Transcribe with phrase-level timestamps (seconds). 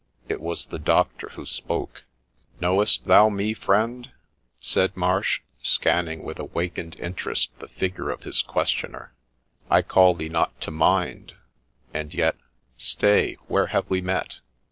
[0.27, 2.05] It was the doctor who spoke.'
[2.59, 4.09] Knowest thou me, friend?'
[4.59, 9.13] said Marsh, scanning with awakened interest the figure of his questioner:'
[9.69, 11.35] I call thee not to mind;
[11.93, 12.37] and yet—
[12.77, 14.39] stay, where have we met